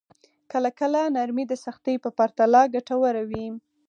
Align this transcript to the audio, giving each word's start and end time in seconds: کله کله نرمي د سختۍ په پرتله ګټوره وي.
کله 0.51 0.69
کله 0.79 1.01
نرمي 1.15 1.45
د 1.47 1.53
سختۍ 1.65 1.95
په 2.03 2.09
پرتله 2.17 2.61
ګټوره 2.73 3.23
وي. 3.29 3.45